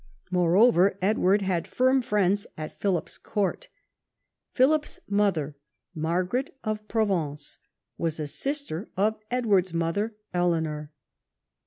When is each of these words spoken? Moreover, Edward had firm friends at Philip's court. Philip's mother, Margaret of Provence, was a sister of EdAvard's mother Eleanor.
Moreover, 0.31 0.97
Edward 0.99 1.43
had 1.43 1.67
firm 1.67 2.01
friends 2.01 2.47
at 2.57 2.71
Philip's 2.79 3.19
court. 3.19 3.67
Philip's 4.49 4.99
mother, 5.07 5.55
Margaret 5.93 6.57
of 6.63 6.87
Provence, 6.87 7.59
was 7.99 8.19
a 8.19 8.25
sister 8.25 8.89
of 8.97 9.19
EdAvard's 9.29 9.75
mother 9.75 10.15
Eleanor. 10.33 10.91